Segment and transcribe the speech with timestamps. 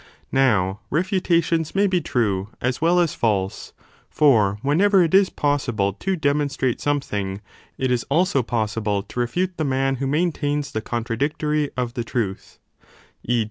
[0.31, 3.71] Now refutations may be true as well as false:
[4.09, 7.39] for whenever it is possible to demonstrate something,
[7.77, 12.57] it is also possible to refute the man who maintains the contradictory of the truth;
[13.29, 13.39] e.